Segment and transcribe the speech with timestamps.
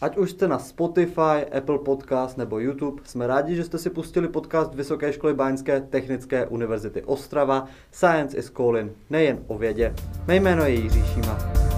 [0.00, 4.28] Ať už jste na Spotify, Apple Podcast nebo YouTube, jsme rádi, že jste si pustili
[4.28, 9.94] podcast Vysoké školy Báňské technické univerzity Ostrava Science is Calling, nejen o vědě.
[10.26, 11.69] Mé jméno je Jiří Šíma.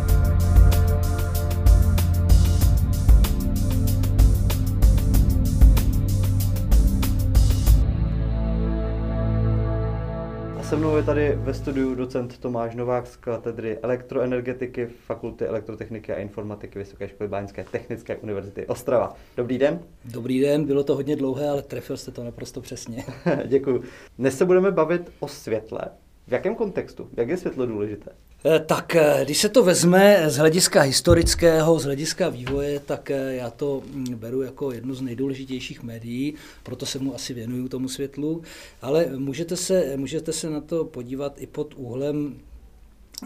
[10.73, 16.17] Se mnou je tady ve studiu docent Tomáš Novák z katedry elektroenergetiky Fakulty elektrotechniky a
[16.17, 19.17] informatiky Vysoké školy Báňské technické univerzity Ostrava.
[19.37, 19.81] Dobrý den.
[20.05, 23.05] Dobrý den, bylo to hodně dlouhé, ale trefil jste to naprosto přesně.
[23.47, 23.83] Děkuji.
[24.19, 25.81] Dnes se budeme bavit o světle.
[26.29, 27.09] V jakém kontextu?
[27.17, 28.11] Jak je světlo důležité?
[28.45, 33.35] Eh, tak eh, když se to vezme z hlediska historického, z hlediska vývoje, tak eh,
[33.35, 37.89] já to mm, beru jako jednu z nejdůležitějších médií, proto se mu asi věnuju tomu
[37.89, 38.43] světlu,
[38.83, 42.37] ale můžete se, můžete se na to podívat i pod úhlem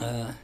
[0.02, 0.34] Eh,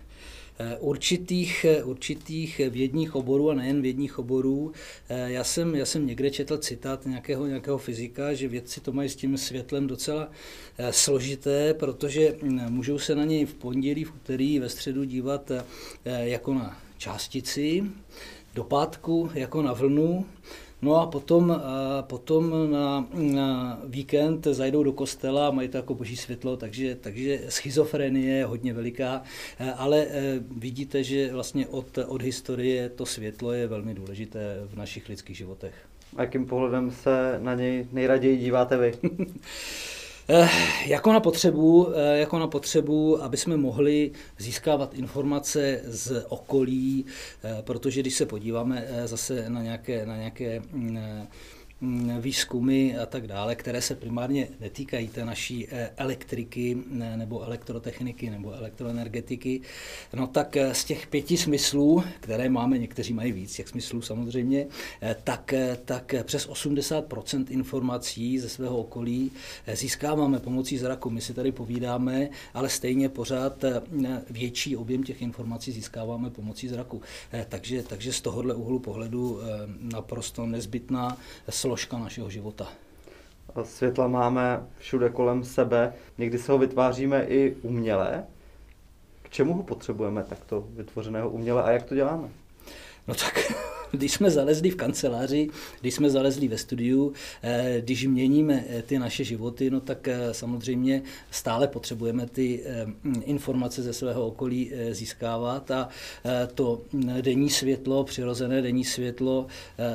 [0.81, 4.73] určitých, eh, určitých vědních oborů a nejen vědních oborů.
[5.09, 9.09] Eh, já jsem, já jsem někde četl citát nějakého, nějakého fyzika, že vědci to mají
[9.09, 10.31] s tím světlem docela
[10.91, 15.53] složité, protože hm, můžou se na něj v pondělí, v úterý, ve středu dívat
[16.05, 17.85] jako na částici,
[18.55, 20.27] do pátku jako na vlnu,
[20.83, 21.63] No a potom,
[22.01, 27.41] potom na, na víkend zajdou do kostela a mají to jako boží světlo, takže, takže
[27.49, 29.23] schizofrenie je hodně veliká,
[29.77, 35.09] ale e, vidíte, že vlastně od, od historie to světlo je velmi důležité v našich
[35.09, 35.75] lidských životech.
[36.17, 38.93] A jakým pohledem se na něj nejraději díváte vy?
[40.29, 40.49] Eh,
[40.87, 47.07] jako na potřebu, eh, jako na potřebu, aby jsme mohli získávat informace z okolí,
[47.45, 50.99] eh, protože když se podíváme zase na nějaké, na nějaké mm,
[52.21, 56.79] výzkumy a tak dále, které se primárně netýkají té naší eh, elektriky
[57.17, 59.61] nebo elektrotechniky nebo elektroenergetiky,
[60.15, 64.67] no tak eh, z těch pěti smyslů, které máme, někteří mají víc těch smyslů samozřejmě,
[65.03, 65.55] eh, tak,
[65.85, 69.31] tak přes 80% informací ze svého okolí
[69.73, 71.11] získáváme pomocí zraku.
[71.11, 73.65] My si tady povídáme, ale stejně pořád
[74.31, 77.01] větší objem těch informací získáváme pomocí zraku.
[77.49, 79.41] Takže, takže z tohohle úhlu pohledu
[79.81, 81.19] naprosto nezbytná
[81.73, 82.69] složka našeho života.
[83.63, 88.25] Světla máme všude kolem sebe, někdy se ho vytváříme i uměle.
[89.23, 92.29] K čemu ho potřebujeme takto vytvořeného uměle a jak to děláme?
[93.09, 93.53] No tak
[93.93, 95.49] když jsme zalezli v kanceláři,
[95.81, 100.35] když jsme zalezli ve studiu, eh, když měníme eh, ty naše životy, no tak eh,
[100.35, 102.65] samozřejmě stále potřebujeme ty
[103.25, 105.89] informace ze svého okolí získávat a
[106.55, 106.83] to
[107.21, 109.47] denní světlo, přirozené denní světlo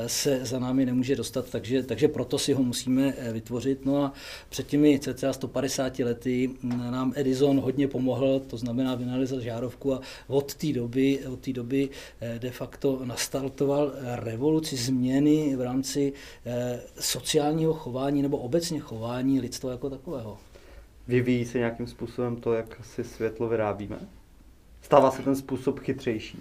[0.08, 3.86] se za námi nemůže dostat, takže, takže proto si ho musíme vytvořit.
[3.86, 4.14] No a
[4.50, 10.02] před těmi cca 150 lety mm, nám Edison hodně pomohl, to znamená vynalezl žárovku a
[10.28, 11.90] od té doby, od té doby
[12.40, 16.14] de facto nastartoval revoluci, změny v rámci
[16.46, 20.38] eh, sociálního chování nebo obecně chování lidstva jako takového.
[21.08, 24.00] Vyvíjí se nějakým způsobem to, jak si světlo vyrábíme?
[24.82, 26.38] Stává se ten způsob chytřejší?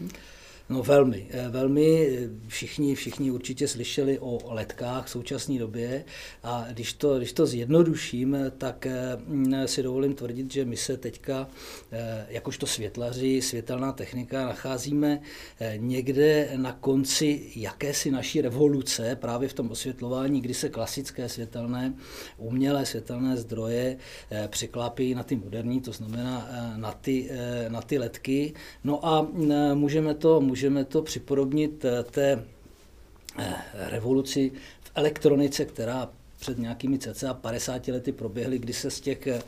[0.68, 2.18] No velmi, eh, velmi.
[2.46, 6.04] Všichni, všichni určitě slyšeli o letkách v současné době
[6.42, 11.48] a když to, když to zjednoduším, tak eh, si dovolím tvrdit, že my se teďka,
[11.92, 15.20] eh, jakožto světlaři, světelná technika, nacházíme
[15.76, 21.94] někde na konci jakési naší revoluce právě v tom osvětlování, kdy se klasické světelné,
[22.38, 23.96] umělé světelné zdroje
[24.46, 27.30] překlápí na ty moderní, to znamená na ty,
[27.68, 28.54] na ty letky.
[28.84, 29.28] No a
[29.74, 32.44] můžeme to, můžeme to připodobnit eh, té
[33.38, 39.26] eh, revoluci v elektronice, která před nějakými cca 50 lety proběhly, kdy se z těch
[39.26, 39.42] eh,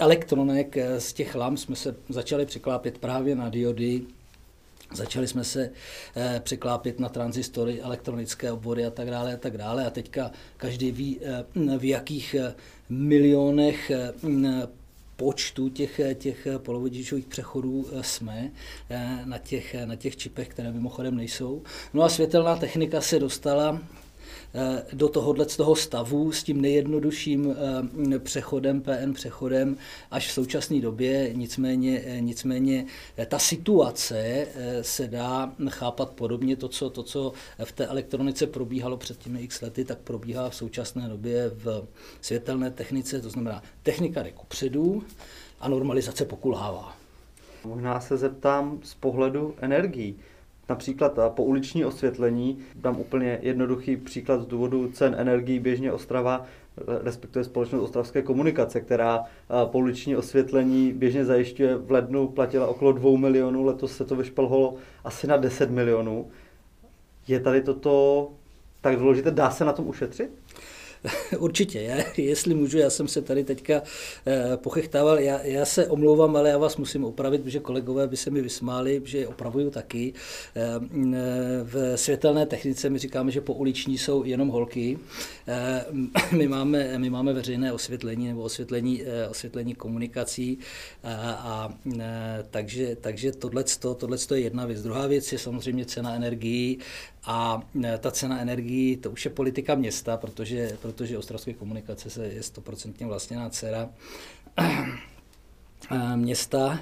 [0.00, 4.02] elektronek, z těch lamp jsme se začali překlápět právě na diody,
[4.94, 5.70] Začali jsme se
[6.40, 9.86] překlápět na transistory, elektronické obory a tak dále a tak dále.
[9.86, 11.20] A teďka každý ví,
[11.78, 12.36] v jakých
[12.88, 13.90] milionech
[15.16, 18.50] počtu těch, těch polovodičových přechodů eh, jsme
[18.90, 21.62] eh, na těch, na těch čipech, které mimochodem nejsou.
[21.94, 23.80] No a světelná technika se dostala
[24.92, 27.56] do tohohle z toho stavu s tím nejjednodušším
[28.18, 29.76] přechodem, PN přechodem
[30.10, 31.30] až v současné době.
[31.32, 32.86] Nicméně, nicméně
[33.28, 34.46] ta situace
[34.82, 36.56] se dá chápat podobně.
[36.56, 37.32] To co, to, co
[37.64, 41.86] v té elektronice probíhalo před těmi x lety, tak probíhá v současné době v
[42.20, 45.02] světelné technice, to znamená technika jde kupředu
[45.60, 46.96] a normalizace pokulhává.
[47.64, 50.16] Možná se zeptám z pohledu energií.
[50.68, 56.46] Například po uliční osvětlení, dám úplně jednoduchý příklad z důvodu cen energií běžně Ostrava,
[57.02, 59.24] respektive společnost Ostravské komunikace, která
[59.64, 64.74] po uliční osvětlení běžně zajišťuje v lednu platila okolo 2 milionů, letos se to vyšplholo
[65.04, 66.26] asi na 10 milionů.
[67.28, 68.28] Je tady toto
[68.80, 69.30] tak důležité?
[69.30, 70.30] Dá se na tom ušetřit?
[71.38, 73.82] Určitě, já, jestli můžu, já jsem se tady teďka
[74.26, 78.30] eh, pochechtával, já, já se omlouvám, ale já vás musím opravit, protože kolegové by se
[78.30, 80.12] mi vysmáli, že opravuju taky.
[80.56, 80.62] Eh,
[81.62, 84.98] v světelné technice my říkáme, že po uliční jsou jenom holky.
[85.48, 85.84] Eh,
[86.36, 90.58] my máme, my máme veřejné osvětlení nebo osvětlení, osvětlení komunikací
[91.04, 91.74] a, a
[92.50, 93.64] takže, takže tohle
[94.34, 94.82] je jedna věc.
[94.82, 96.78] Druhá věc je samozřejmě cena energií
[97.26, 97.62] a
[97.98, 103.06] ta cena energií, to už je politika města, protože, protože Ostravské komunikace se je stoprocentně
[103.06, 103.88] vlastněná dcera
[104.58, 106.78] e, města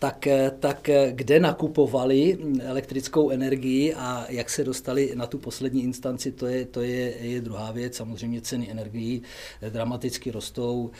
[0.00, 0.28] tak,
[0.60, 6.64] tak kde nakupovali elektrickou energii a jak se dostali na tu poslední instanci, to je,
[6.64, 7.96] to je, je druhá věc.
[7.96, 9.22] Samozřejmě ceny energií
[9.68, 10.90] dramaticky rostou,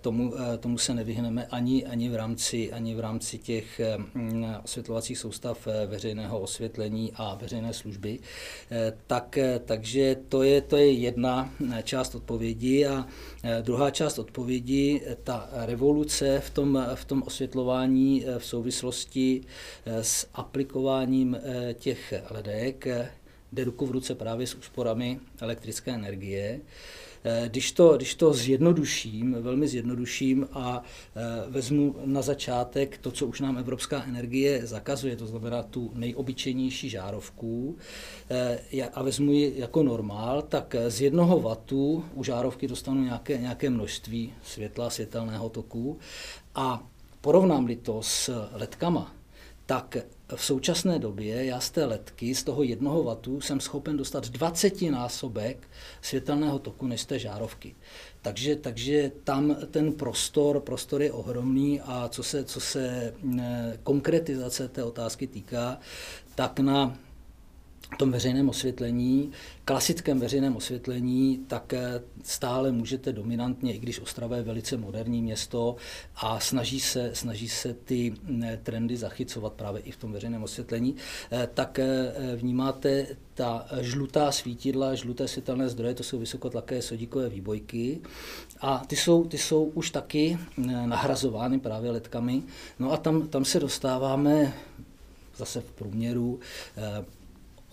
[0.00, 3.80] tomu, tomu se nevyhneme ani, ani, v rámci, ani v rámci těch
[4.64, 8.18] osvětlovacích soustav veřejného osvětlení a veřejné služby.
[9.06, 11.50] Tak, takže to je, to je jedna
[11.82, 13.06] část odpovědi a
[13.62, 19.40] druhá část odpovědi, ta revoluce v tom, v tom osvětlování v souvislosti
[19.86, 22.86] eh, s aplikováním eh, těch ledek
[23.52, 26.60] jde ruku v ruce právě s úsporami elektrické energie.
[27.24, 30.82] Eh, když to, když to zjednoduším, velmi zjednoduším a
[31.48, 37.76] vezmu na začátek to, co už nám Evropská energie zakazuje, to znamená tu nejobyčejnější žárovku,
[38.94, 44.32] a vezmu ji jako normál, tak z jednoho vatu u žárovky dostanu nějaké, nějaké množství
[44.42, 45.98] světla, světelného toku
[46.54, 46.86] a
[47.24, 49.14] Porovnám-li to s letkama,
[49.66, 49.96] tak
[50.36, 54.82] v současné době já z té letky, z toho jednoho vatu, jsem schopen dostat 20
[54.82, 55.68] násobek
[56.02, 57.74] světelného toku než z té žárovky.
[58.22, 64.68] Takže, takže tam ten prostor, prostor je ohromný a co se, co se eh, konkretizace
[64.68, 65.78] té otázky týká,
[66.34, 66.96] tak na
[67.96, 69.30] tom veřejném osvětlení,
[69.64, 75.76] klasickém veřejném osvětlení, tak eh, stále můžete dominantně, i když Ostrava je velice moderní město
[76.16, 78.14] a snaží se, snaží se ty
[78.62, 80.96] trendy zachycovat právě i v tom veřejném osvětlení,
[81.32, 88.00] eh, tak eh, vnímáte ta žlutá svítidla, žluté světelné zdroje, to jsou vysokotlaké sodíkové výbojky
[88.60, 90.38] a ty jsou, ty jsou už taky
[90.86, 92.42] nahrazovány právě letkami.
[92.78, 94.54] No a tam, tam se dostáváme
[95.36, 96.40] zase v průměru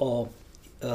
[0.02, 0.88] o e,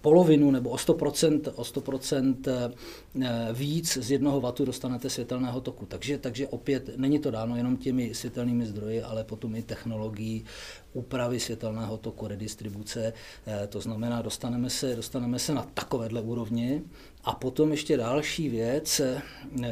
[0.00, 5.86] polovinu nebo o 100%, o 100% e, víc z jednoho vatu dostanete světelného toku.
[5.86, 10.44] Takže, takže opět není to dáno jenom těmi světelnými zdroji, ale potom i technologií
[10.92, 13.12] úpravy světelného toku, redistribuce.
[13.46, 16.82] E, to znamená, dostaneme se, dostaneme se na takovéhle úrovně,
[17.26, 19.00] a potom ještě další věc,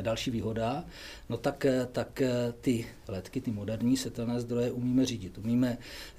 [0.01, 0.85] další výhoda,
[1.29, 2.23] no tak, tak
[2.61, 5.79] ty letky, ty moderní světelné zdroje umíme řídit, umíme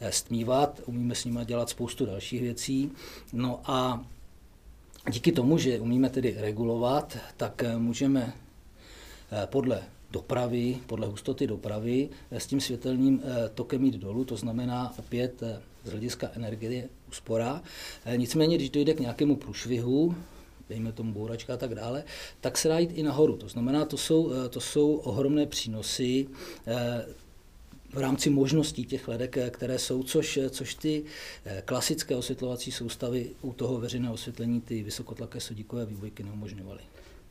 [0.09, 2.91] stmívat, umíme s nimi dělat spoustu dalších věcí.
[3.33, 4.05] No a
[5.11, 8.33] díky tomu, že umíme tedy regulovat, tak můžeme
[9.31, 14.35] eh, podle dopravy, podle hustoty dopravy eh, s tím světelným eh, tokem jít dolů, to
[14.35, 15.43] znamená opět
[15.83, 17.61] z hlediska energie úspora.
[18.15, 20.15] Nicméně, když dojde k nějakému průšvihu,
[20.69, 22.03] dejme tomu bouračka a tak dále,
[22.41, 23.37] tak se dá jít i nahoru.
[23.37, 26.27] To znamená, to jsou, eh, to jsou ohromné přínosy
[26.67, 27.05] eh,
[27.93, 31.03] v rámci možností těch ledek, eh, které jsou, což, což ty
[31.65, 36.81] klasické osvětlovací soustavy u toho veřejného osvětlení, ty vysokotlaké sodíkové výbojky neumožňovaly.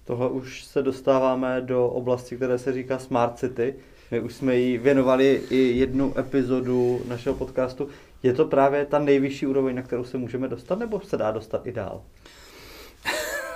[0.04, 3.74] Tohle už se dostáváme do oblasti, které se říká Smart City.
[4.10, 7.88] My už jsme jí věnovali i jednu epizodu našeho podcastu.
[8.22, 11.66] Je to právě ta nejvyšší úroveň, na kterou se můžeme dostat, nebo se dá dostat
[11.66, 12.02] i dál?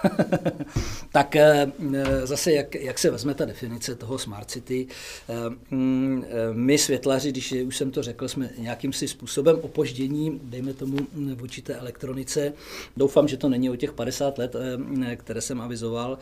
[1.13, 1.73] tak eh,
[2.25, 4.87] zase, jak, jak se vezme ta definice toho Smart City,
[5.29, 5.35] eh,
[5.71, 10.75] mm, eh, my světlaři, když už jsem to řekl, jsme nějakým si způsobem opoždění, dejme
[10.75, 10.97] tomu
[11.35, 12.53] v určité elektronice.
[12.97, 14.57] Doufám, že to není o těch 50 let,
[15.17, 16.19] které jsem avizoval.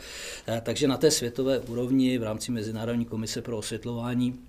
[0.61, 4.39] Takže na té světové úrovni v rámci Mezinárodní komise pro osvětlování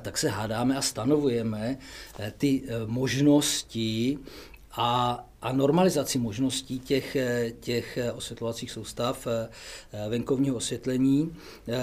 [0.00, 1.78] tak se hádáme a stanovujeme
[2.38, 4.18] ty možnosti
[4.72, 9.48] a a normalizaci možností těch, eh, těch eh, osvětlovacích soustav eh,
[10.08, 11.36] venkovního osvětlení.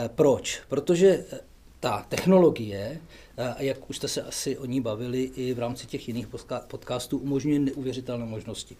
[0.07, 0.61] Proč?
[0.67, 1.25] Protože
[1.79, 3.01] ta technologie,
[3.59, 6.27] jak už jste se asi o ní bavili i v rámci těch jiných
[6.67, 8.77] podcastů, umožňuje neuvěřitelné možnosti.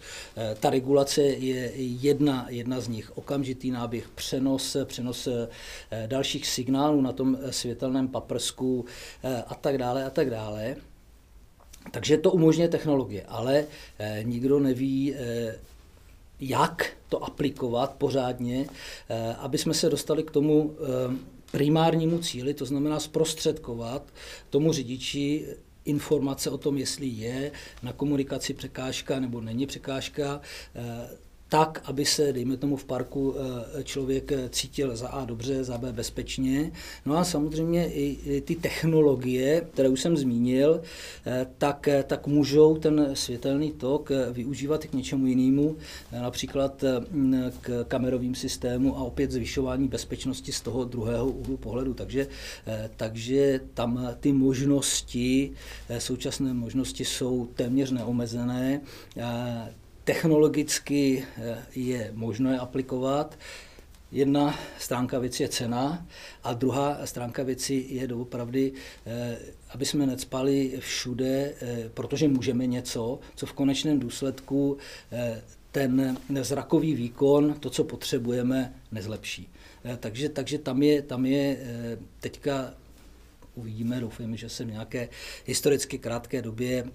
[0.60, 3.18] Ta regulace je jedna, jedna z nich.
[3.18, 5.28] Okamžitý náběh, přenos, přenos
[6.08, 8.86] dalších signálů na tom světelném paprsku
[9.48, 10.76] a tak dále a tak dále.
[11.92, 13.66] Takže to umožňuje technologie, ale
[14.00, 15.60] eh, nikdo neví, eh,
[16.40, 18.66] jak to aplikovat pořádně,
[19.10, 20.76] eh, aby jsme se dostali k tomu
[21.52, 24.14] primárnímu cíli, to znamená zprostředkovat
[24.50, 25.46] tomu řidiči
[25.86, 27.52] informace o tom, jestli je
[27.84, 30.42] na komunikaci překážka nebo není překážka,
[31.50, 35.94] tak, aby se, dejme tomu, v parku eh, člověk cítil za A dobře, za B
[35.94, 36.72] bezpečně.
[37.06, 40.82] No a samozřejmě i ty technologie, které už jsem zmínil,
[41.26, 45.78] eh, tak, eh, tak můžou ten světelný tok využívat k něčemu jinému,
[46.12, 46.84] například
[47.62, 51.94] k kamerovým systému a opět zvyšování bezpečnosti z toho druhého úhlu pohledu.
[51.94, 52.28] Takže,
[52.98, 55.52] takže tam ty možnosti,
[55.98, 58.82] současné možnosti jsou téměř neomezené
[60.10, 63.38] technologicky eh, je možno je aplikovat.
[64.12, 66.08] Jedna stránka věci je cena
[66.44, 68.74] a druhá stránka věci je doopravdy,
[69.06, 69.38] eh,
[69.70, 74.78] aby jsme necpali všude, eh, protože můžeme něco, co v konečném důsledku
[75.72, 79.50] ten zrakový výkon, to, co potřebujeme, nezlepší.
[80.00, 81.58] Takže, takže tam, je, tam je
[82.20, 82.74] teďka,
[83.56, 85.10] uvidíme, doufujeme, že se v nějaké
[85.46, 86.86] historicky krátké době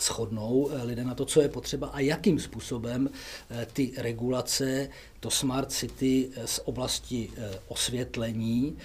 [0.00, 3.10] shodnou eh, lidé na to, co je potřeba a jakým způsobem
[3.50, 4.88] eh, ty regulace,
[5.20, 7.30] to smart city eh, z oblasti
[7.68, 8.76] osvětlení,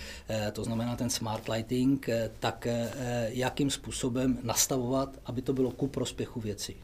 [0.53, 2.09] to znamená ten smart lighting,
[2.39, 2.67] tak
[3.27, 6.75] jakým způsobem nastavovat, aby to bylo ku prospěchu věcí.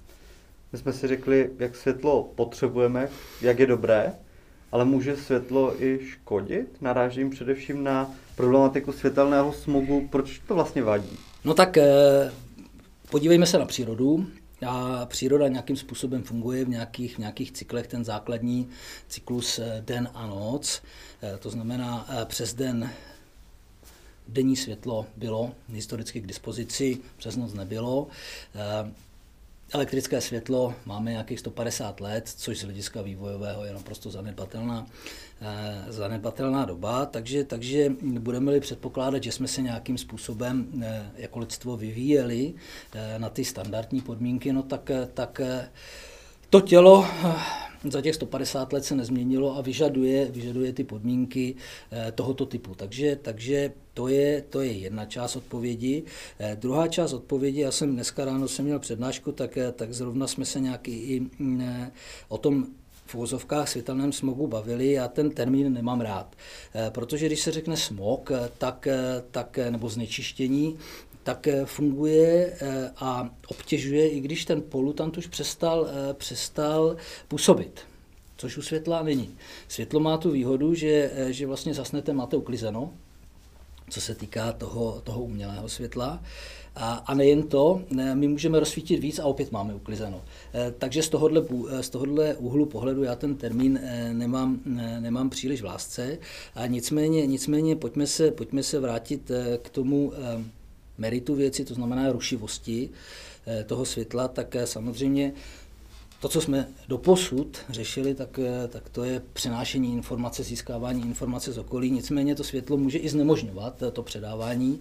[0.72, 3.10] My jsme si řekli, jak světlo potřebujeme,
[3.42, 4.14] jak je dobré,
[4.72, 6.82] ale může světlo i škodit?
[6.82, 10.08] Narážím především na problematiku světelného smogu.
[10.12, 11.18] Proč to vlastně vadí?
[11.46, 11.78] No tak
[13.14, 14.28] Podívejme se na přírodu.
[14.68, 18.70] A příroda nějakým způsobem funguje v nějakých, v nějakých cyklech, ten základní
[19.08, 20.82] cyklus eh, den a noc.
[21.22, 22.90] Eh, to znamená, eh, přes den
[24.28, 28.08] denní světlo bylo historicky k dispozici, přes noc nebylo.
[29.74, 34.86] Elektrické světlo máme nějakých 150 let, což z hlediska vývojového je naprosto zanedbatelná,
[35.42, 41.78] eh, zanedbatelná doba, takže, takže budeme-li předpokládat, že jsme se nějakým způsobem eh, jako lidstvo
[41.78, 42.54] vyvíjeli
[42.94, 45.42] eh, na ty standardní podmínky, no tak, tak
[46.50, 47.08] to tělo
[47.90, 51.56] za těch 150 let se nezměnilo a vyžaduje, vyžaduje ty podmínky
[51.92, 52.76] eh, tohoto typu.
[52.76, 56.04] Takže, takže to, je, to je jedna část odpovědi.
[56.40, 60.28] Eh, druhá část odpovědi, já jsem dneska ráno jsem měl přednášku, tak, eh, tak zrovna
[60.28, 61.92] jsme se nějak i mm,
[62.28, 62.68] o tom
[63.06, 66.36] v úzovkách světelném smogu bavili, já ten termín nemám rád.
[66.90, 68.88] Protože když se řekne smog, tak,
[69.32, 70.78] tak, nebo znečištění,
[71.24, 76.96] tak eh, funguje eh, a obtěžuje, i když ten polutant už přestal, eh, přestal
[77.28, 77.82] působit
[78.38, 79.30] což u světla není.
[79.68, 82.94] Světlo má tu výhodu, že, že vlastně zasnete, máte uklizeno,
[83.90, 86.24] co se týká toho, toho umělého světla.
[86.76, 87.82] A, a nejen to,
[88.14, 90.22] my můžeme rozsvítit víc a opět máme uklizeno.
[90.78, 91.44] Takže z tohohle,
[91.82, 93.80] z tohohle úhlu pohledu já ten termín
[94.12, 94.60] nemám,
[95.00, 96.18] nemám příliš v lásce.
[96.56, 100.14] A nicméně, nicméně pojďme, se, pojďme se vrátit k tomu
[101.04, 102.90] meritu věci, to znamená rušivosti
[103.48, 105.34] eh, toho světla, tak eh, samozřejmě
[106.20, 111.58] to, co jsme doposud řešili, tak, eh, tak to je přenášení informace, získávání informace z
[111.58, 111.92] okolí.
[111.92, 114.80] Nicméně to světlo může i znemožňovat to předávání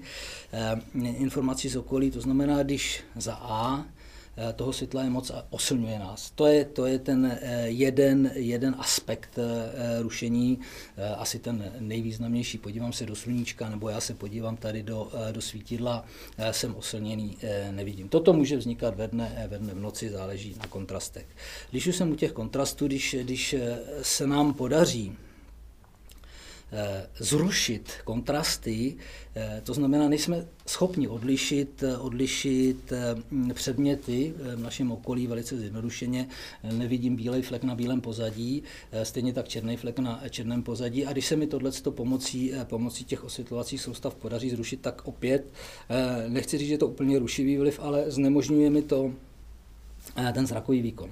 [0.94, 2.10] informací z okolí.
[2.10, 3.84] To znamená, když za A
[4.56, 6.30] toho světla je moc a osilňuje nás.
[6.30, 10.58] To je, to je ten eh, jeden, jeden aspekt eh, rušení,
[11.16, 12.58] asi ten nejvýznamnější.
[12.58, 16.04] Podívám se do sluníčka, nebo já se podívám tady do, do svítidla,
[16.50, 17.36] jsem osilněný,
[17.70, 18.08] nevidím.
[18.08, 21.26] Toto může vznikat ve dne, ve dne v noci, záleží na kontrastech.
[21.70, 23.54] Když už jsem u těch kontrastů, když, když
[24.02, 25.31] se nám podaří Eh,
[27.18, 28.96] zrušit kontrasty,
[29.36, 32.92] eh, to znamená, nejsme schopni odlišit, eh, odlišit
[33.54, 36.28] předměty v našem okolí velice zjednodušeně.
[36.72, 38.62] Nevidím bílej flek na bílém pozadí,
[39.02, 41.06] stejně tak černý flek na černém pozadí.
[41.06, 45.52] A když se mi tohle pomocí, pomocí těch osvětlovacích soustav podaří zrušit, tak opět,
[46.28, 49.12] nechci říct, že je to úplně rušivý vliv, ale znemožňuje mi to
[50.32, 51.10] ten zrakový výkon.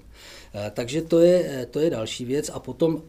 [0.70, 2.50] Takže to je, to je další věc.
[2.54, 3.02] A potom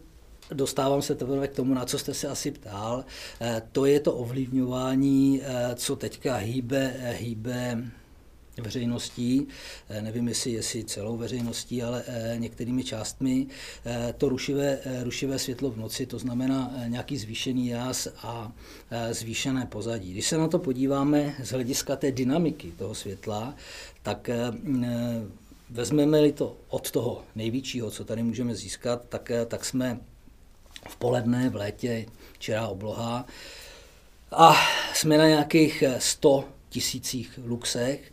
[0.54, 3.06] dostávám se teprve k tomu, na co jste se asi ptal.
[3.42, 7.84] Eh, to je to ovlivňování, eh, co teďka hýbe, eh, hýbe
[8.62, 9.48] veřejností,
[10.02, 12.04] nevím jestli, jestli celou veřejností, ale
[12.38, 13.48] některými částmi,
[14.18, 18.52] to rušivé, rušivé světlo v noci, to znamená nějaký zvýšený jas a
[19.12, 20.12] zvýšené pozadí.
[20.12, 23.56] Když se na to podíváme z hlediska té dynamiky toho světla,
[24.04, 24.30] tak
[25.70, 30.00] vezmeme-li to od toho největšího, co tady můžeme získat, tak, tak jsme
[30.90, 32.06] v poledne, v létě,
[32.40, 33.26] čirá obloha.
[34.32, 34.56] A
[34.94, 38.12] jsme na nějakých 100 tisících luxech.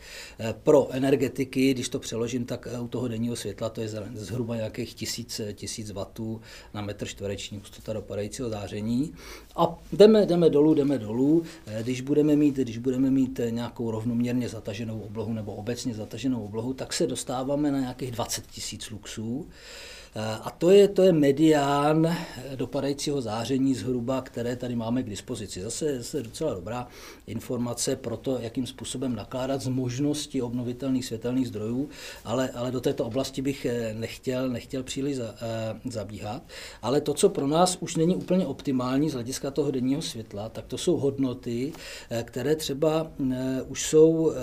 [0.63, 5.41] Pro energetiky, když to přeložím, tak u toho denního světla to je zhruba nějakých tisíc,
[5.55, 6.41] tisíc vatů
[6.75, 9.15] na metr čtvereční hustota dopadajícího záření.
[9.57, 11.43] A jdeme, jdeme dolů, jdeme dolů.
[11.83, 16.93] Když budeme mít, když budeme mít nějakou rovnoměrně zataženou oblohu nebo obecně zataženou oblohu, tak
[16.93, 19.49] se dostáváme na nějakých 20 tisíc luxů.
[20.19, 22.17] Eh, a to je, to je medián
[22.55, 25.63] dopadajícího záření zhruba, které tady máme k dispozici.
[25.63, 26.89] Zase, zase docela dobrá
[27.27, 31.89] informace pro to, jakým způsobem nakládat z možnosti obnovitelných světelných zdrojů,
[32.25, 36.43] ale, ale do této oblasti bych eh, nechtěl, nechtěl příliš za, uh, zabíhat.
[36.83, 40.67] Ale to, co pro nás už není úplně optimální z hlediska toho denního světla, tak
[40.67, 41.73] to jsou hodnoty,
[42.23, 43.35] které třeba uh,
[43.69, 44.35] už jsou uh,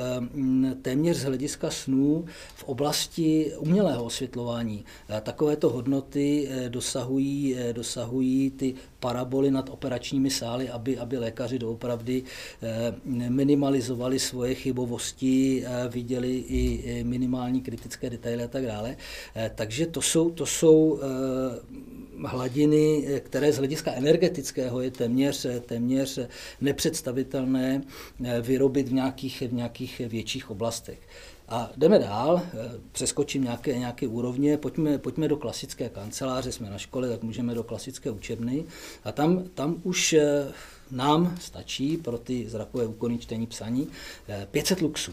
[0.81, 4.85] téměř z hlediska snů v oblasti umělého osvětlování.
[5.21, 11.59] Takové to hodnoty eh, dosahují, eh, dosahují ty paraboly nad operačními sály, aby, aby lékaři
[11.59, 12.23] doopravdy
[12.63, 12.95] eh,
[13.29, 18.97] minimalizovali svoje chybovosti, viděli i minimální kritické detaily a tak dále.
[19.55, 20.99] Takže to jsou, to jsou
[22.25, 26.19] hladiny, které z hlediska energetického je téměř, téměř
[26.61, 27.81] nepředstavitelné
[28.41, 30.99] vyrobit v nějakých, v nějakých větších oblastech.
[31.49, 36.77] A jdeme dál, eh, přeskočím nějaké, nějaké úrovně, pojďme, pojďme do klasické kanceláře, jsme na
[36.77, 38.63] škole, tak můžeme do klasické učebny.
[39.03, 40.47] A tam, tam už eh,
[40.91, 43.87] nám stačí pro ty zrakové úkony čtení psaní
[44.51, 45.11] 500 eh, luxů.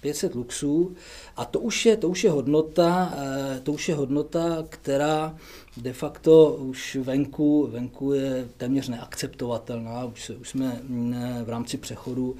[0.00, 0.96] 500 luxů.
[1.36, 3.14] A to už je, to už je hodnota,
[3.62, 5.36] to už je hodnota, která
[5.76, 11.14] de facto už venku, venku je téměř neakceptovatelná, už, už jsme mm,
[11.44, 12.36] v rámci přechodu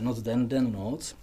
[0.00, 1.14] noc den, den noc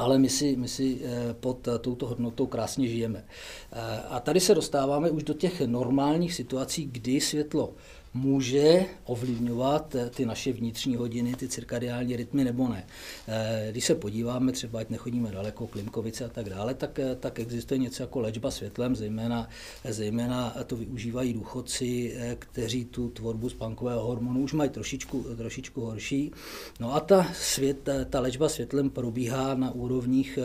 [0.00, 3.24] ale my si, my si eh, pod eh, touto hodnotou krásně žijeme.
[3.24, 7.74] Eh, a tady se dostáváme už do těch normálních situací, kdy světlo
[8.14, 12.86] může ovlivňovat eh, ty naše vnitřní hodiny, ty cirkadiální rytmy nebo ne.
[13.28, 17.38] Eh, když se podíváme, třeba ať nechodíme daleko, Klimkovice a tak dále, tak, eh, tak
[17.38, 19.48] existuje něco jako léčba světlem, zejména,
[19.88, 26.32] zejména to využívají důchodci, kteří tu tvorbu spánkového hormonu už mají trošičku, trošičku horší.
[26.80, 30.38] No a ta, svět, ta léčba světlem probíhá na úrovních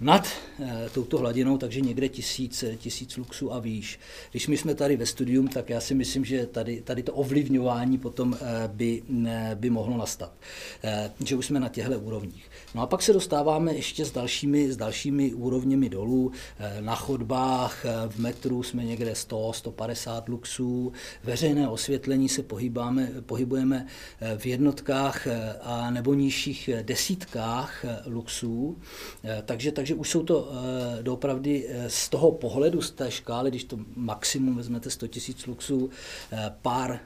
[0.00, 0.28] nad
[0.58, 3.98] e, touto hladinou, takže někde tisíc, tisíc luxů a výš.
[4.30, 7.98] Když my jsme tady ve studium, tak já si myslím, že tady, tady to ovlivňování
[7.98, 10.32] potom e, by, ne, by mohlo nastat.
[11.24, 12.50] Že už jsme na těchto úrovních.
[12.74, 16.32] No a pak se dostáváme ještě s dalšími, s dalšími úrovněmi dolů.
[16.80, 20.92] Na chodbách, v metru jsme někde 100, 150 luxů.
[21.24, 23.86] Veřejné osvětlení se pohybáme, pohybujeme
[24.36, 25.26] v jednotkách
[25.62, 28.78] a nebo nižších desítkách luxů.
[29.44, 30.52] Takže, takže takže už jsou to uh,
[31.02, 35.84] doopravdy uh, z toho pohledu, z té škály, když to maximum vezmete 100 000 luxů,
[35.84, 35.90] uh,
[36.62, 37.00] pár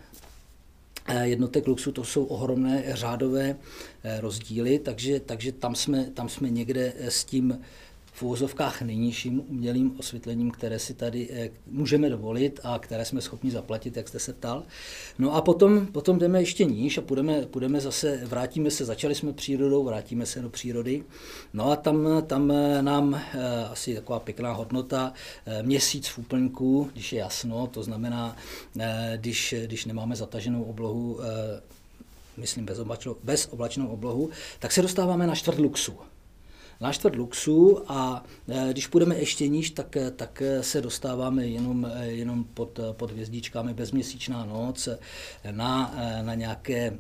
[1.23, 3.57] jednotek luxu, to jsou ohromné řádové
[4.21, 7.61] rozdíly, takže, takže tam, jsme, tam jsme někde s tím
[8.15, 13.51] v úvozovkách nejnižším umělým osvětlením, které si tady eh, můžeme dovolit a které jsme schopni
[13.51, 14.63] zaplatit, jak jste se ptal.
[15.19, 19.33] No a potom, potom jdeme ještě níž a půjdeme, půjdeme zase, vrátíme se, začali jsme
[19.33, 21.05] přírodou, vrátíme se do přírody.
[21.53, 25.13] No a tam, tam eh, nám eh, asi taková pěkná hodnota,
[25.63, 28.37] měsíc v úplňku, když je jasno, to znamená,
[29.17, 31.21] když, když nemáme zataženou oblohu,
[32.37, 35.93] myslím bez, oblačnou, bez oblačnou oblohu, tak se dostáváme na čtvrt luxu
[36.81, 41.47] na čtvrt luxu a e, když půjdeme ještě níž, tak, e, tak e, se dostáváme
[41.47, 44.89] jenom, jenom pod, pod hvězdičkami bezměsíčná noc
[45.51, 46.99] na, na nějaké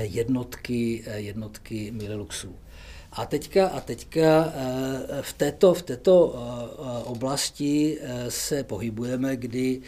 [0.00, 2.54] jednotky, jednotky mililuxů.
[3.14, 9.80] A teďka, a teďka eh, v této, v této eh, oblasti eh, se pohybujeme, kdy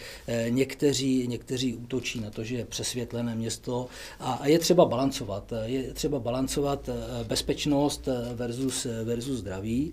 [0.48, 3.86] někteří, někteří útočí na to, že je přesvětlené město
[4.20, 5.52] a je třeba balancovat.
[5.64, 6.88] Je třeba balancovat
[7.24, 9.92] bezpečnost versus, versus zdraví.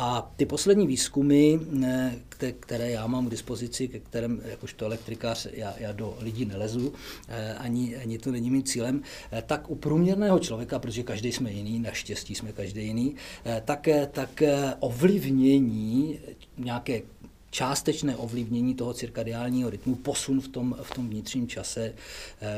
[0.00, 5.74] A ty poslední výzkumy, eh, které já mám k dispozici, ke kterém jakožto elektrikář já,
[5.78, 6.92] já do lidí nelezu,
[7.28, 11.52] eh, ani, ani to není mým cílem, eh, tak u průměrného člověka, protože každý jsme
[11.52, 13.14] jiný, naštěstí jsme každý jiný,
[13.64, 14.42] tak, tak
[14.80, 16.18] ovlivnění
[16.58, 17.02] nějaké
[17.50, 21.94] částečné ovlivnění toho cirkadiálního rytmu, posun v tom, v tom vnitřním čase,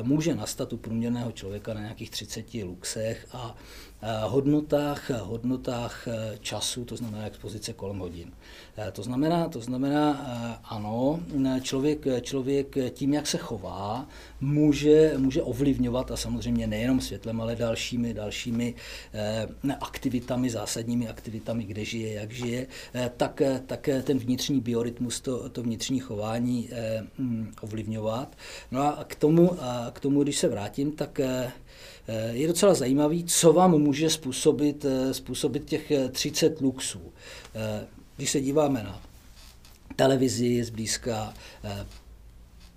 [0.03, 3.90] může nastat u průměrného člověka na nějakých 30 luxech a Eh,
[4.27, 8.33] hodnotách, hodnotách eh, času, to znamená expozice kolem hodin.
[8.77, 10.01] Eh, to znamená, to znamená
[10.65, 11.21] ano,
[11.63, 14.09] člověk, člověk tím, jak se chová,
[14.41, 18.75] může, může ovlivňovat a samozřejmě nejenom světlem, ale dalšími, dalšími
[19.81, 22.67] aktivitami, zásadními aktivitami, kde žije, jak žije,
[23.17, 26.69] tak, tak ten vnitřní biorytmus, to, to vnitřní chování
[27.19, 28.37] mm, ovlivňovat.
[28.71, 29.57] No a k tomu,
[29.93, 31.21] k tomu, když se vrátím, tak
[32.33, 37.01] je docela zajímavý, co vám může způsobit, způsobit těch 30 luxů.
[38.17, 39.03] Když se díváme na
[39.97, 41.35] televizi zblízka,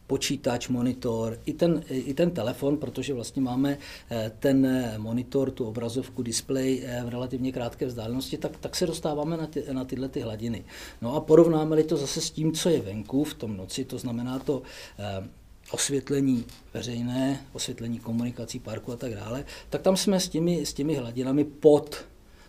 [0.07, 3.77] počítač, monitor, i ten, i ten telefon, protože vlastně máme
[4.11, 9.37] eh, ten monitor, tu obrazovku, displej eh, v relativně krátké vzdálenosti, tak, tak se dostáváme
[9.37, 10.65] na, ty, na tyhle ty hladiny.
[11.01, 14.39] No a porovnáme-li to zase s tím, co je venku v tom noci, to znamená
[14.39, 14.61] to
[14.99, 15.27] eh,
[15.71, 20.95] osvětlení veřejné, osvětlení komunikací, parku a tak dále, tak tam jsme s těmi, s těmi
[20.95, 22.05] hladinami pod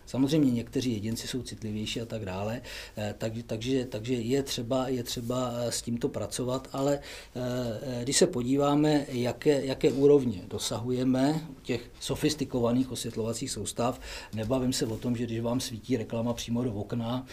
[0.07, 2.61] Samozřejmě někteří jedinci jsou citlivější a tak dále,
[2.97, 6.99] eh, tak, takže, takže je, třeba, je třeba eh, s tímto pracovat, ale
[7.37, 14.01] eh, když se podíváme, jaké, jaké úrovně dosahujeme u těch sofistikovaných osvětlovacích soustav,
[14.35, 17.27] nebavím se o tom, že když vám svítí reklama přímo do okna,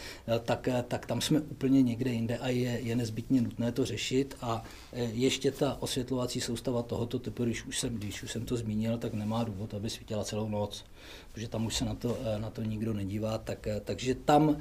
[0.44, 4.64] tak, tak tam jsme úplně někde jinde a je, je nezbytně nutné to řešit a
[4.94, 9.14] ještě ta osvětlovací soustava tohoto typu, když už jsem, když už jsem to zmínil, tak
[9.14, 10.84] nemá důvod, aby svítila celou noc
[11.34, 14.58] protože tam už se na to, na to nikdo nedívá, tak, takže tam,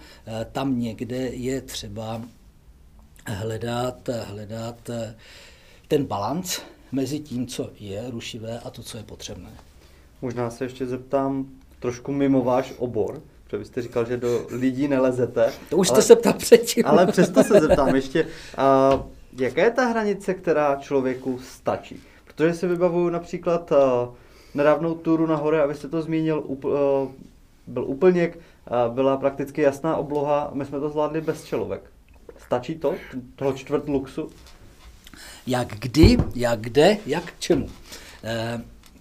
[0.52, 2.22] tam někde je třeba
[3.26, 4.90] hledat, hledat
[5.88, 6.60] ten balans
[6.92, 9.50] mezi tím, co je rušivé a to, co je potřebné.
[10.22, 11.46] Možná se ještě zeptám
[11.78, 15.52] trošku mimo váš obor, protože vy jste říkal, že do lidí nelezete.
[15.70, 16.86] To už ale, jste se ptal předtím.
[16.86, 18.26] Ale přesto se zeptám ještě,
[18.56, 19.02] a,
[19.38, 22.00] jaká je ta hranice, která člověku stačí?
[22.24, 23.72] Protože si vybavuju například
[24.54, 27.10] nedávnou turu na hory, abyste to zmínil, uh,
[27.66, 28.38] byl úplněk,
[28.88, 31.82] byla prakticky jasná obloha my jsme to zvládli bez čelovek.
[32.38, 32.94] Stačí to,
[33.36, 34.30] toho čtvrt luxu?
[35.46, 37.64] Jak kdy, jak kde, jak k čemu.
[37.64, 37.70] Uh,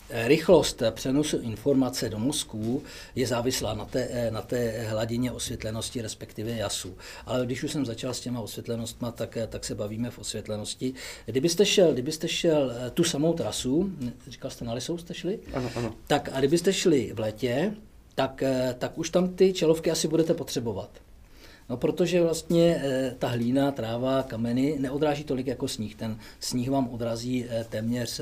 [0.10, 2.84] Rychlost přenosu informace do mozku
[3.16, 6.98] je závislá na té, na té hladině osvětlenosti, respektive jasu.
[7.26, 10.94] Ale když už jsem začal s těma osvětlenostma, tak, tak se bavíme v osvětlenosti.
[11.26, 13.92] Kdybyste šel, kdybyste šel eh, tu samou trasu,
[14.28, 15.40] říkal jste na Lisou, jste šli?
[15.54, 15.94] Ano, ano.
[16.08, 17.74] Tak a kdybyste šli v létě,
[18.16, 20.90] tak, eh, tak už tam ty čelovky asi budete potřebovat.
[21.70, 25.96] No, protože vlastně e, ta hlína, tráva, kameny neodráží tolik jako sníh.
[25.96, 28.22] Ten sníh vám odrazí e, téměř,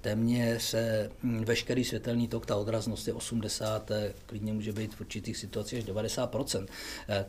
[0.00, 5.36] téměř e, veškerý světelný tok, ta odraznost je 80, e, klidně může být v určitých
[5.36, 6.66] situacích až 90 e,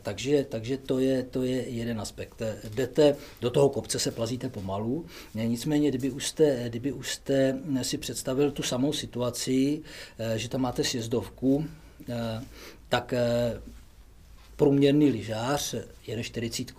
[0.02, 2.42] takže, takže to, je, to je jeden aspekt.
[2.74, 7.98] Jdete do toho kopce, se plazíte pomalu, nicméně, kdyby už jste, kdyby už jste si
[7.98, 9.82] představil tu samou situaci,
[10.36, 11.64] že tam máte sjezdovku,
[12.88, 13.14] tak
[14.56, 15.74] průměrný lyžář
[16.06, 16.72] jede 40.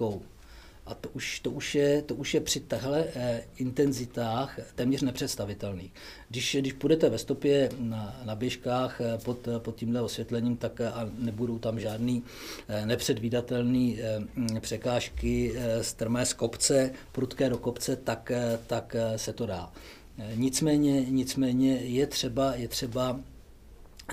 [0.86, 5.92] A to už, to už, je, to už je při tahle eh, intenzitách téměř nepředstavitelný.
[6.30, 10.92] Když, když půjdete ve stopě na, na běžkách eh, pod, pod tímhle osvětlením, tak eh,
[10.92, 12.24] a nebudou tam žádný
[12.68, 19.18] eh, nepředvídatelný eh, překážky, eh, strmé z kopce, prudké do kopce, tak, eh, tak eh,
[19.18, 19.72] se to dá.
[20.20, 23.20] Eh, nicméně, nicméně je třeba, je třeba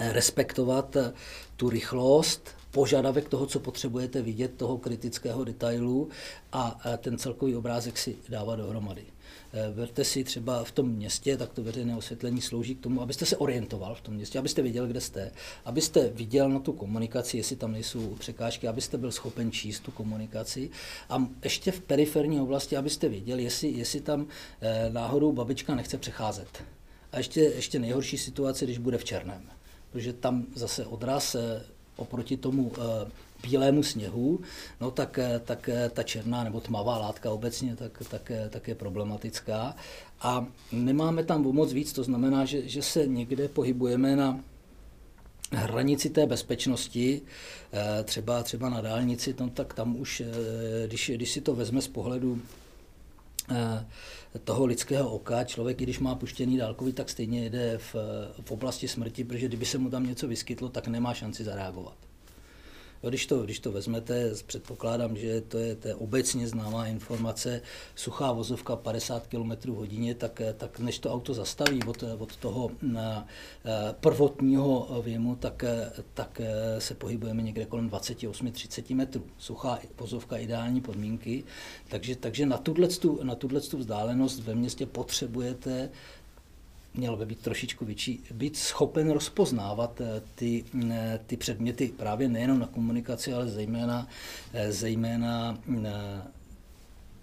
[0.00, 1.12] eh, respektovat eh,
[1.56, 6.08] tu rychlost, požadavek toho, co potřebujete vidět, toho kritického detailu
[6.52, 9.04] a ten celkový obrázek si dává dohromady.
[9.52, 13.26] E, verte si třeba v tom městě, tak to veřejné osvětlení slouží k tomu, abyste
[13.26, 15.30] se orientoval v tom městě, abyste viděl, kde jste,
[15.64, 20.70] abyste viděl na tu komunikaci, jestli tam nejsou překážky, abyste byl schopen číst tu komunikaci
[21.10, 24.26] a ještě v periferní oblasti, abyste věděl, jestli, jestli tam
[24.60, 26.48] e, náhodou babička nechce přecházet.
[27.12, 29.42] A ještě, ještě nejhorší situace, když bude v černém,
[29.92, 33.10] protože tam zase odraz e, oproti tomu eh,
[33.42, 34.40] bílému sněhu,
[34.80, 38.74] no tak, eh, tak eh, ta černá nebo tmavá látka obecně tak, tak, tak je
[38.74, 39.76] problematická.
[40.20, 44.40] A nemáme tam o moc víc, to znamená, že, že se někde pohybujeme na
[45.52, 47.22] hranici té bezpečnosti,
[48.04, 50.22] třeba, třeba na dálnici, no, tak tam už,
[50.86, 52.40] když, když si to vezme z pohledu
[54.44, 57.94] toho lidského oka, člověk, když má puštěný dálkový, tak stejně jede v,
[58.42, 61.96] v oblasti smrti, protože kdyby se mu tam něco vyskytlo, tak nemá šanci zareagovat.
[63.04, 67.62] Jo, když, to, když to vezmete, předpokládám, že to je, to je obecně známá informace,
[67.94, 73.26] suchá vozovka 50 km hodině, tak, tak než to auto zastaví od, od toho na,
[73.64, 75.64] eh, prvotního věmu, tak,
[76.14, 76.40] tak
[76.78, 79.24] se pohybujeme někde kolem 28-30 metrů.
[79.38, 81.44] Suchá vozovka, ideální podmínky,
[81.88, 82.88] takže, takže na tuhle
[83.22, 83.36] na
[83.76, 85.90] vzdálenost ve městě potřebujete
[86.94, 92.58] měl by být trošičku větší, být schopen rozpoznávat eh, ty, eh, ty předměty právě nejenom
[92.58, 94.08] na komunikaci, ale zejména,
[94.52, 95.58] eh, zejména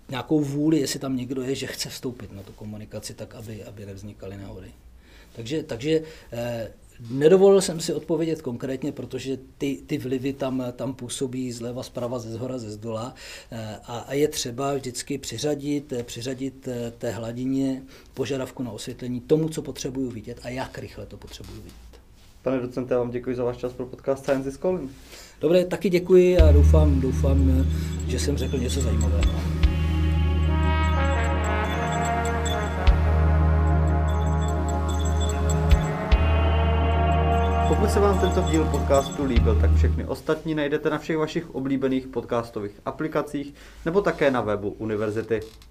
[0.10, 3.86] nějakou vůli, jestli tam někdo je, že chce vstoupit na tu komunikaci, tak aby, aby
[3.86, 4.72] nevznikaly nehody.
[5.36, 6.02] Takže, takže
[7.10, 12.32] Nedovolil jsem si odpovědět konkrétně, protože ty, ty vlivy tam, tam působí zleva, zprava, ze
[12.32, 13.16] zhora, ze zdola
[13.84, 17.84] a, a je třeba vždycky přiřadit, přiřadit té hladině
[18.14, 21.74] požadavku na osvětlení tomu, co potřebuju vidět a jak rychle to potřebuju vidět.
[22.42, 24.92] Pane docente, já vám děkuji za váš čas pro podcast Science is Calling.
[25.42, 27.66] Dobré, taky děkuji a doufám, doufám,
[28.08, 29.61] že jsem řekl něco zajímavého.
[37.82, 42.08] Pokud se vám tento díl podcastu líbil, tak všechny ostatní najdete na všech vašich oblíbených
[42.08, 43.54] podcastových aplikacích
[43.86, 45.40] nebo také na webu univerzity.